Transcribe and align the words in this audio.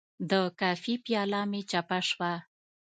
د 0.29 0.31
کافي 0.59 0.93
پیاله 1.05 1.41
مې 1.51 1.61
چپه 1.69 1.99
شوه. 2.09 2.33